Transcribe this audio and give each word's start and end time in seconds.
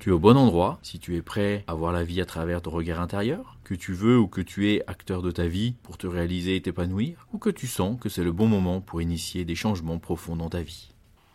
Tu 0.00 0.08
es 0.08 0.12
au 0.12 0.18
bon 0.18 0.38
endroit 0.38 0.78
si 0.82 0.98
tu 0.98 1.14
es 1.16 1.20
prêt 1.20 1.62
à 1.66 1.74
voir 1.74 1.92
la 1.92 2.04
vie 2.04 2.22
à 2.22 2.24
travers 2.24 2.62
ton 2.62 2.70
regard 2.70 3.02
intérieur, 3.02 3.58
que 3.64 3.74
tu 3.74 3.92
veux 3.92 4.18
ou 4.18 4.28
que 4.28 4.40
tu 4.40 4.72
es 4.72 4.82
acteur 4.86 5.20
de 5.20 5.30
ta 5.30 5.46
vie 5.46 5.74
pour 5.82 5.98
te 5.98 6.06
réaliser 6.06 6.56
et 6.56 6.62
t'épanouir, 6.62 7.26
ou 7.34 7.38
que 7.38 7.50
tu 7.50 7.66
sens 7.66 8.00
que 8.00 8.08
c'est 8.08 8.24
le 8.24 8.32
bon 8.32 8.46
moment 8.46 8.80
pour 8.80 9.02
initier 9.02 9.44
des 9.44 9.54
changements 9.54 9.98
profonds 9.98 10.36
dans 10.36 10.48
ta 10.48 10.62
vie. 10.62 10.94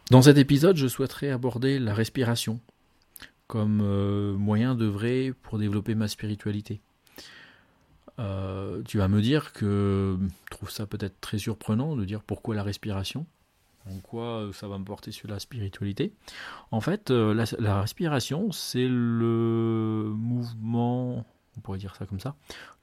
Dans 0.09 0.23
cet 0.23 0.39
épisode, 0.39 0.77
je 0.77 0.87
souhaiterais 0.87 1.29
aborder 1.29 1.77
la 1.77 1.93
respiration 1.93 2.59
comme 3.45 3.81
euh, 3.83 4.33
moyen 4.33 4.73
d'œuvrer 4.73 5.31
pour 5.43 5.59
développer 5.59 5.93
ma 5.93 6.07
spiritualité. 6.07 6.81
Euh, 8.17 8.81
tu 8.87 8.97
vas 8.97 9.07
me 9.07 9.21
dire 9.21 9.53
que 9.53 10.17
je 10.19 10.49
trouve 10.49 10.71
ça 10.71 10.87
peut-être 10.87 11.21
très 11.21 11.37
surprenant 11.37 11.95
de 11.95 12.03
dire 12.03 12.23
pourquoi 12.23 12.55
la 12.55 12.63
respiration 12.63 13.27
en 13.89 13.99
quoi 13.99 14.23
euh, 14.23 14.53
ça 14.53 14.67
va 14.67 14.77
me 14.77 14.85
porter 14.85 15.11
sur 15.11 15.27
la 15.27 15.39
spiritualité? 15.39 16.13
En 16.71 16.81
fait, 16.81 17.11
euh, 17.11 17.33
la, 17.59 17.81
respiration, 17.81 18.51
c'est 18.51 18.87
le 18.87 20.13
mouvement, 20.15 21.25
on 21.57 21.61
pourrait 21.61 21.77
dire 21.77 21.95
ça 21.95 22.05
comme 22.05 22.19
ça, 22.19 22.35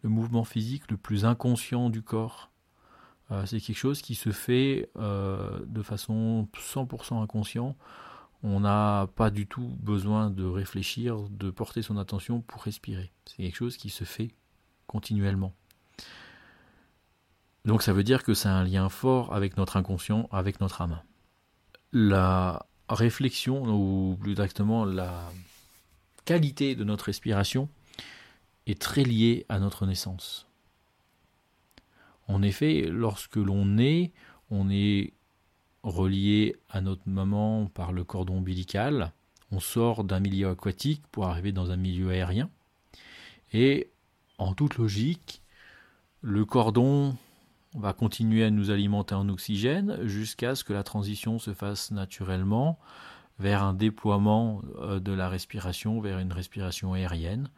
le 0.03 0.08
mouvement 0.08 0.45
physique 0.45 0.91
le 0.91 0.97
plus 0.97 1.25
inconscient 1.25 1.91
du 1.91 2.03
corps. 2.03 2.50
Euh, 3.30 3.47
c'est 3.47 3.61
quelque 3.61 3.77
chose 3.77 4.03
qui 4.03 4.14
se 4.14 4.30
fait 4.30 4.91
de 4.97 5.83
façon 5.83 6.48
100% 6.55 7.23
inconscient. 7.23 7.77
On 8.45 8.61
n'a 8.61 9.08
pas 9.14 9.30
du 9.30 9.47
tout 9.47 9.77
besoin 9.80 10.28
de 10.28 10.45
réfléchir, 10.45 11.28
de 11.30 11.50
porter 11.50 11.80
son 11.80 11.97
attention 11.97 12.41
pour 12.41 12.62
respirer. 12.62 13.12
C'est 13.25 13.36
quelque 13.36 13.56
chose 13.56 13.77
qui 13.77 13.89
se 13.89 14.03
fait 14.03 14.33
continuellement. 14.89 15.55
Donc 17.64 17.82
ça 17.82 17.92
veut 17.92 18.02
dire 18.02 18.24
que 18.24 18.34
c'est 18.34 18.48
un 18.48 18.64
lien 18.64 18.88
fort 18.88 19.34
avec 19.34 19.56
notre 19.56 19.77
inconscient, 19.77 20.28
avec 20.32 20.60
notre 20.60 20.82
âme. 20.82 21.00
La 21.92 22.66
réflexion, 22.88 23.64
ou 23.66 24.16
plus 24.16 24.32
exactement 24.32 24.84
la 24.84 25.30
qualité 26.24 26.74
de 26.74 26.84
notre 26.84 27.06
respiration, 27.06 27.68
est 28.66 28.80
très 28.80 29.05
liée 29.05 29.46
à 29.48 29.58
notre 29.58 29.86
naissance. 29.86 30.48
En 32.28 32.42
effet, 32.42 32.86
lorsque 32.88 33.36
l'on 33.36 33.64
naît, 33.64 34.12
on 34.50 34.70
est 34.70 35.12
relié 35.83 36.56
à 36.70 36.80
notre 36.80 37.08
maman 37.08 37.66
par 37.66 37.92
le 37.92 38.05
cordon 38.05 38.38
ombilical. 38.38 39.12
On 39.50 39.60
sort 39.60 40.05
d'un 40.05 40.20
milieu 40.20 40.48
aquatique 40.48 41.02
pour 41.10 41.27
arriver 41.27 41.52
dans 41.52 41.70
un 41.70 41.77
milieu 41.77 42.11
aérien. 42.11 42.48
Et 43.52 43.90
en 44.39 44.55
toute 44.55 44.78
logique, 44.78 45.42
le 46.22 46.45
cordon 46.45 47.17
on 47.32 47.32
va 47.74 47.92
continuer 47.92 48.44
à 48.44 48.50
nous 48.50 48.70
alimenter 48.70 49.14
en 49.14 49.28
oxygène 49.28 49.98
jusqu'à 50.06 50.55
ce 50.55 50.64
que 50.64 50.72
la 50.72 50.83
transition 50.83 51.38
se 51.38 51.55
fasse 51.55 51.90
naturellement 51.90 52.78
vers 53.38 53.62
un 53.62 53.74
déploiement 53.74 54.62
euh, 54.78 55.00
de 55.00 55.12
la 55.12 55.28
respiration, 55.28 56.00
vers 56.00 56.18
une 56.18 56.33
respiration 56.33 56.92
aérienne, 56.92 57.48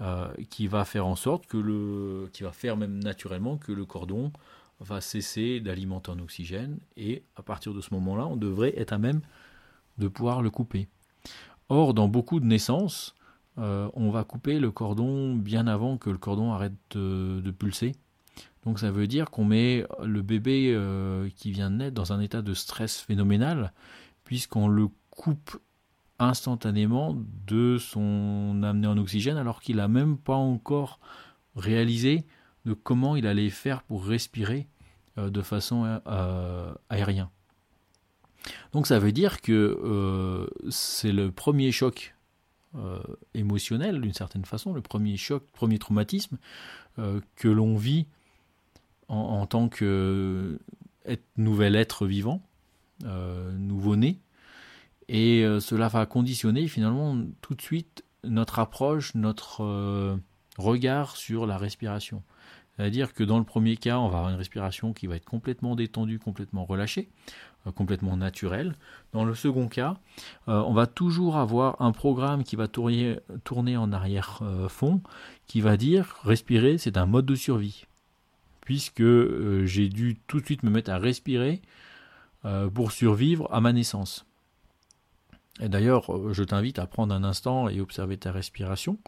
euh, 0.00 0.28
qui 0.50 0.66
va 0.66 0.84
faire 0.84 1.06
en 1.06 1.16
sorte 1.16 1.46
que 1.46 1.56
le, 1.56 2.28
qui 2.32 2.42
va 2.42 2.52
faire 2.52 2.76
même 2.76 3.02
naturellement 3.02 3.56
que 3.56 3.72
le 3.72 3.84
cordon 3.84 4.32
va 4.80 5.00
cesser 5.00 5.60
d'alimenter 5.60 6.10
en 6.10 6.18
oxygène 6.18 6.80
et 6.96 7.22
à 7.36 7.42
partir 7.42 7.72
de 7.72 7.80
ce 7.80 7.94
moment-là, 7.94 8.26
on 8.26 8.36
devrait 8.36 8.74
être 8.76 8.92
à 8.92 8.98
même 8.98 9.20
de 9.98 10.08
pouvoir 10.08 10.42
le 10.42 10.50
couper. 10.50 10.88
Or, 11.68 11.94
dans 11.94 12.08
beaucoup 12.08 12.40
de 12.40 12.46
naissances, 12.46 13.14
euh, 13.58 13.88
on 13.94 14.10
va 14.10 14.24
couper 14.24 14.58
le 14.58 14.72
cordon 14.72 15.36
bien 15.36 15.68
avant 15.68 15.98
que 15.98 16.10
le 16.10 16.18
cordon 16.18 16.52
arrête 16.52 16.72
de 16.96 17.50
pulser 17.52 17.92
donc 18.64 18.78
ça 18.78 18.90
veut 18.90 19.06
dire 19.06 19.30
qu'on 19.30 19.44
met 19.44 19.84
le 20.02 20.22
bébé 20.22 20.72
euh, 20.74 21.28
qui 21.34 21.50
vient 21.50 21.70
de 21.70 21.76
naître 21.76 21.94
dans 21.94 22.12
un 22.12 22.20
état 22.20 22.42
de 22.42 22.54
stress 22.54 23.00
phénoménal, 23.00 23.72
puisqu'on 24.24 24.68
le 24.68 24.88
coupe 25.10 25.58
instantanément 26.18 27.16
de 27.46 27.78
son 27.78 28.62
amené 28.62 28.86
en 28.86 28.96
oxygène, 28.98 29.36
alors 29.36 29.60
qu'il 29.60 29.76
n'a 29.76 29.88
même 29.88 30.16
pas 30.16 30.36
encore 30.36 31.00
réalisé 31.56 32.24
de 32.64 32.72
comment 32.72 33.16
il 33.16 33.26
allait 33.26 33.50
faire 33.50 33.82
pour 33.82 34.04
respirer 34.04 34.68
euh, 35.18 35.28
de 35.28 35.42
façon 35.42 36.00
euh, 36.06 36.72
aérienne. 36.88 37.28
Donc 38.72 38.86
ça 38.86 39.00
veut 39.00 39.12
dire 39.12 39.40
que 39.40 40.48
c'est 40.68 41.12
le 41.12 41.30
premier 41.30 41.70
choc 41.70 42.14
émotionnel, 43.34 44.00
d'une 44.00 44.14
certaine 44.14 44.44
façon, 44.44 44.72
le 44.72 44.80
premier 44.80 45.16
choc, 45.16 45.44
premier 45.52 45.78
traumatisme 45.78 46.38
que 46.96 47.48
l'on 47.48 47.76
vit 47.76 48.06
en, 49.12 49.46
tant 49.46 49.68
que 49.68 50.58
nouvel 51.36 51.76
être 51.76 52.06
vivant, 52.06 52.42
euh, 53.04 53.52
nouveau-né. 53.52 54.18
Et 55.08 55.44
euh, 55.44 55.60
cela 55.60 55.88
va 55.88 56.06
conditionner 56.06 56.68
finalement 56.68 57.18
tout 57.40 57.54
de 57.54 57.62
suite 57.62 58.04
notre 58.24 58.58
approche, 58.58 59.14
notre 59.14 59.62
euh, 59.62 60.16
regard 60.56 61.16
sur 61.16 61.46
la 61.46 61.58
respiration. 61.58 62.22
C'est-à-dire 62.76 63.12
que 63.12 63.22
dans 63.22 63.38
le 63.38 63.44
premier 63.44 63.76
cas, 63.76 63.98
on 63.98 64.08
va 64.08 64.18
avoir 64.18 64.30
une 64.30 64.38
respiration 64.38 64.94
qui 64.94 65.06
va 65.06 65.16
être 65.16 65.26
complètement 65.26 65.76
détendue, 65.76 66.18
complètement 66.18 66.64
relâchée, 66.64 67.10
complètement 67.74 68.16
naturelle. 68.16 68.76
Dans 69.12 69.26
le 69.26 69.34
second 69.34 69.68
cas, 69.68 69.98
on 70.46 70.72
va 70.72 70.86
toujours 70.86 71.36
avoir 71.36 71.82
un 71.82 71.92
programme 71.92 72.44
qui 72.44 72.56
va 72.56 72.68
tourner, 72.68 73.18
tourner 73.44 73.76
en 73.76 73.92
arrière-fond, 73.92 75.02
qui 75.46 75.60
va 75.60 75.76
dire 75.76 76.16
respirer, 76.24 76.78
c'est 76.78 76.96
un 76.96 77.04
mode 77.04 77.26
de 77.26 77.34
survie 77.34 77.84
puisque 78.62 79.00
euh, 79.00 79.66
j'ai 79.66 79.88
dû 79.88 80.16
tout 80.26 80.40
de 80.40 80.46
suite 80.46 80.62
me 80.62 80.70
mettre 80.70 80.90
à 80.90 80.98
respirer 80.98 81.60
euh, 82.44 82.70
pour 82.70 82.92
survivre 82.92 83.52
à 83.52 83.60
ma 83.60 83.72
naissance. 83.72 84.24
Et 85.60 85.68
d'ailleurs, 85.68 86.14
euh, 86.14 86.32
je 86.32 86.42
t'invite 86.42 86.78
à 86.78 86.86
prendre 86.86 87.14
un 87.14 87.24
instant 87.24 87.68
et 87.68 87.80
observer 87.80 88.16
ta 88.16 88.32
respiration. 88.32 88.98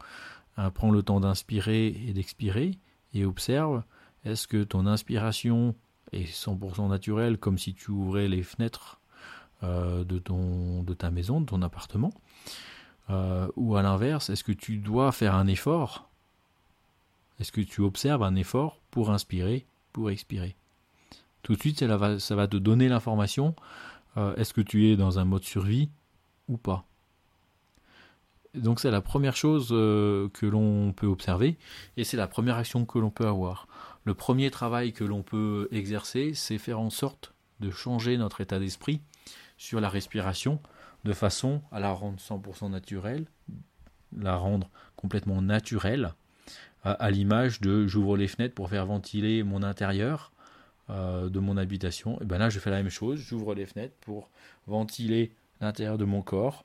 Prends 0.75 0.93
le 0.93 1.03
temps 1.03 1.19
d'inspirer 1.19 1.89
et 1.89 2.13
d'expirer 2.13 2.79
et 3.13 3.25
observe 3.25 3.83
est-ce 4.25 4.47
que 4.47 4.63
ton 4.63 4.87
inspiration 4.87 5.75
est 6.13 6.33
100% 6.33 6.89
naturelle 6.89 7.39
comme 7.39 7.59
si 7.59 7.75
tu 7.75 7.91
ouvrais 7.91 8.29
les 8.29 8.45
fenêtres 8.45 9.01
de, 9.63 10.19
ton, 10.21 10.85
de 10.85 10.95
ta 10.95 11.11
maison, 11.11 11.41
de 11.41 11.47
ton 11.47 11.61
appartement 11.61 12.13
Ou 13.09 13.75
à 13.75 13.83
l'inverse, 13.83 14.31
est-ce 14.31 14.45
que 14.45 14.53
tu 14.53 14.77
dois 14.77 15.11
faire 15.11 15.35
un 15.35 15.49
effort 15.49 16.09
est-ce 17.41 17.53
que 17.53 17.61
tu 17.61 17.81
observes 17.81 18.23
un 18.23 18.37
effort 18.37 18.81
pour 18.91 19.11
inspirer, 19.11 19.67
pour 19.93 20.11
expirer? 20.11 20.57
Tout 21.43 21.55
de 21.55 21.61
suite, 21.61 21.81
ça 21.81 22.37
va, 22.37 22.49
te 22.49 22.57
donner 22.57 22.89
l'information. 22.89 23.55
Euh, 24.17 24.35
est-ce 24.37 24.55
que 24.55 24.61
tu 24.61 24.89
es 24.89 24.97
dans 24.97 25.19
un 25.19 25.25
mode 25.25 25.45
survie 25.45 25.91
ou 26.49 26.57
pas? 26.57 26.87
Donc 28.55 28.79
c'est 28.79 28.91
la 28.91 29.01
première 29.01 29.37
chose 29.37 29.71
euh, 29.73 30.29
que 30.29 30.47
l'on 30.47 30.93
peut 30.93 31.09
observer 31.09 31.59
et 31.97 32.05
c'est 32.05 32.17
la 32.17 32.29
première 32.29 32.57
action 32.57 32.87
que 32.87 32.99
l'on 32.99 33.11
peut 33.11 33.27
avoir. 33.27 33.67
Le 34.05 34.15
premier 34.15 34.51
travail 34.51 34.93
que 34.93 35.03
l'on 35.03 35.23
peut 35.23 35.69
exercer, 35.73 36.35
c'est 36.35 36.59
faire 36.59 36.79
en 36.79 36.91
sorte 36.91 37.35
de 37.61 37.71
changer 37.71 38.17
notre 38.17 38.41
état 38.41 38.59
d'esprit 38.59 39.01
sur 39.57 39.81
la 39.81 39.89
respiration 39.89 40.61
de 41.05 41.13
façon 41.13 41.63
à 41.73 41.81
la 41.81 41.91
rendre 41.91 42.19
100% 42.19 42.71
naturelle, 42.71 43.27
la 44.17 44.37
rendre 44.37 44.71
complètement 44.97 45.43
naturelle, 45.43 46.15
à, 46.85 47.11
l'image 47.11 47.61
de 47.61 47.87
j'ouvre 47.87 48.17
les 48.17 48.29
fenêtres 48.29 48.55
pour 48.55 48.69
faire 48.69 48.87
ventiler 48.87 49.43
mon 49.43 49.63
intérieur 49.63 50.33
euh, 50.91 51.31
de 51.31 51.41
mon 51.41 51.57
habitation. 51.57 52.21
Et 52.21 52.25
ben 52.25 52.39
là, 52.39 52.51
je 52.51 52.59
fais 52.59 52.71
la 52.71 52.77
même 52.77 52.91
chose, 52.91 53.19
j'ouvre 53.19 53.55
les 53.55 53.65
fenêtres 53.65 53.95
pour 54.03 54.29
ventiler 54.67 55.33
l'intérieur 55.61 55.97
de 55.97 56.05
mon 56.05 56.21
corps 56.21 56.65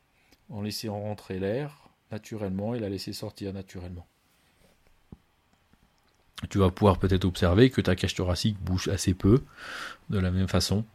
en 0.50 0.62
laissant 0.62 1.00
rentrer 1.00 1.39
l'air 1.39 1.89
naturellement 2.12 2.75
et 2.75 2.80
la 2.80 2.89
laisser 2.89 3.13
sortir 3.13 3.54
naturellement. 3.54 4.06
Tu 6.50 6.57
vas 6.57 6.69
pouvoir 6.69 7.00
peut-être 7.00 7.25
observer 7.25 7.69
que 7.69 7.81
ta 7.81 7.95
cage 7.95 8.16
thoracique 8.16 8.57
bouge 8.60 8.88
assez 8.88 9.13
peu 9.13 9.44
de 10.10 10.19
la 10.19 10.31
même 10.31 10.48
façon 10.48 10.86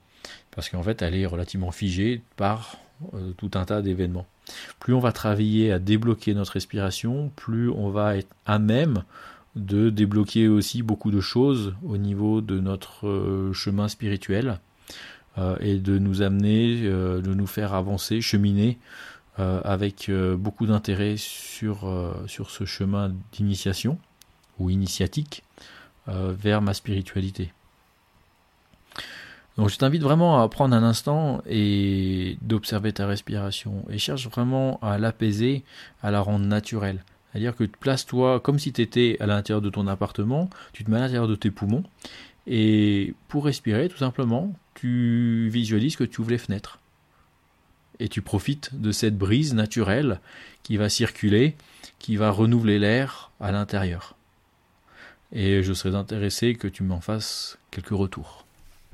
parce 0.50 0.69
qu'en 0.69 0.82
fait 0.82 1.03
elle 1.03 1.15
est 1.15 1.26
relativement 1.26 1.71
figée 1.71 2.23
par 2.37 2.76
euh, 3.12 3.32
tout 3.32 3.50
un 3.55 3.65
tas 3.65 3.82
d'événements. 3.82 4.26
Plus 4.79 4.94
on 4.94 5.00
va 5.00 5.12
travailler 5.12 5.73
à 5.73 5.79
débloquer 5.79 6.35
notre 6.35 6.52
respiration, 6.52 7.31
plus 7.37 7.70
on 7.70 7.91
va 7.91 8.17
être 8.17 8.35
à 8.46 8.58
même 8.58 9.05
de 9.56 9.91
débloquer 9.91 10.49
aussi 10.49 10.82
beaucoup 10.82 11.11
de 11.11 11.20
choses 11.20 11.75
au 11.85 11.96
niveau 11.96 12.41
de 12.41 12.58
notre 12.58 13.06
euh, 13.06 13.52
chemin 13.52 13.88
spirituel 13.88 14.58
euh, 15.38 15.56
et 15.61 15.79
de 15.79 15.99
nous 15.99 16.23
amener, 16.23 16.82
de 16.82 17.35
nous 17.35 17.46
faire 17.46 17.75
avancer, 17.75 18.20
cheminer 18.20 18.79
avec 19.37 20.12
beaucoup 20.38 20.64
d'intérêt 20.64 21.17
sur 21.17 21.88
ce 22.29 22.64
chemin 22.64 23.12
d'initiation 23.32 23.99
ou 24.61 24.70
initiatique 24.70 25.43
vers 26.06 26.62
ma 26.62 26.73
spiritualité. 26.73 27.52
Donc 29.56 29.69
je 29.69 29.79
t'invite 29.79 30.03
vraiment 30.03 30.43
à 30.43 30.49
prendre 30.49 30.75
un 30.75 30.83
instant 30.83 31.43
et 31.47 32.39
d'observer 32.43 32.93
ta 32.93 33.06
respiration 33.06 33.85
et 33.89 33.99
cherche 33.99 34.29
vraiment 34.29 34.81
à 34.83 34.99
l'apaiser, 34.99 35.62
à 36.03 36.11
la 36.11 36.21
rendre 36.21 36.45
naturelle. 36.45 37.05
C'est-à-dire 37.31 37.55
que 37.55 37.65
place-toi 37.65 38.41
comme 38.41 38.59
si 38.59 38.73
tu 38.73 38.83
étais 38.83 39.17
à 39.21 39.27
l'intérieur 39.27 39.61
de 39.61 39.71
ton 39.71 39.87
appartement, 39.87 40.51
tu 40.73 40.85
te 40.85 40.91
mets 40.91 40.97
à 40.97 41.01
l'intérieur 41.01 41.29
de 41.29 41.37
tes 41.37 41.51
poumons 41.51 41.85
et 42.47 43.15
pour 43.29 43.45
respirer 43.45 43.89
tout 43.89 43.97
simplement, 43.97 44.53
tu 44.75 45.49
visualises 45.51 45.97
que 45.97 46.05
tu 46.05 46.21
ouvres 46.21 46.31
les 46.31 46.39
fenêtres. 46.39 46.79
Et 48.00 48.09
tu 48.09 48.23
profites 48.23 48.75
de 48.81 48.91
cette 48.91 49.17
brise 49.17 49.55
naturelle 49.55 50.21
qui 50.65 50.77
va 50.77 50.89
circuler, 50.89 51.55
qui 52.00 52.17
va 52.17 52.31
renouveler 52.31 52.79
l'air 52.81 53.31
à 53.41 53.53
l'intérieur. 53.53 54.17
Et 55.33 55.62
je 55.62 55.73
serais 55.73 55.95
intéressé 55.95 56.55
que 56.55 56.69
tu 56.69 56.83
m'en 56.83 57.00
fasses 57.00 57.57
quelques 57.71 57.89
retours. 57.91 58.44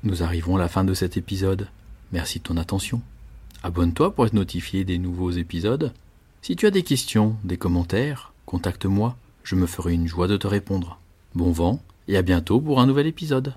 Nous 0.03 0.23
arrivons 0.23 0.55
à 0.55 0.59
la 0.59 0.67
fin 0.67 0.83
de 0.83 0.95
cet 0.95 1.15
épisode. 1.15 1.67
Merci 2.11 2.39
de 2.39 2.43
ton 2.43 2.57
attention. 2.57 3.01
Abonne-toi 3.61 4.15
pour 4.15 4.25
être 4.25 4.33
notifié 4.33 4.83
des 4.83 4.97
nouveaux 4.97 5.29
épisodes. 5.29 5.93
Si 6.41 6.55
tu 6.55 6.65
as 6.65 6.71
des 6.71 6.81
questions, 6.81 7.35
des 7.43 7.57
commentaires, 7.57 8.33
contacte-moi, 8.47 9.15
je 9.43 9.55
me 9.55 9.67
ferai 9.67 9.93
une 9.93 10.07
joie 10.07 10.27
de 10.27 10.37
te 10.37 10.47
répondre. 10.47 10.99
Bon 11.35 11.51
vent 11.51 11.79
et 12.07 12.17
à 12.17 12.23
bientôt 12.23 12.59
pour 12.59 12.81
un 12.81 12.87
nouvel 12.87 13.05
épisode. 13.05 13.53